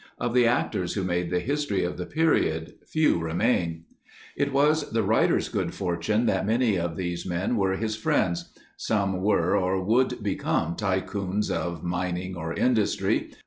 [0.17, 3.83] Of the actors who made the history of the period, few remain.
[4.35, 8.49] It was the writer's good fortune that many of these men were his friends.
[8.77, 13.29] Some were or would become tycoons of mining or industry.